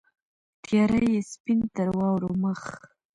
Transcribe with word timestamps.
تیاره 0.63 0.99
یې 1.11 1.19
سپین 1.31 1.59
تر 1.75 1.87
واورو 1.97 2.31
مخ 2.41 2.61